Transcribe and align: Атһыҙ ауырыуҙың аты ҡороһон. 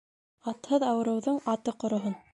Атһыҙ 0.51 0.87
ауырыуҙың 0.89 1.39
аты 1.55 1.79
ҡороһон. 1.85 2.21